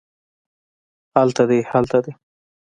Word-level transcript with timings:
هلته 1.17 1.43
دی 1.49 1.59
هلته 1.71 1.97
دي 2.03 2.11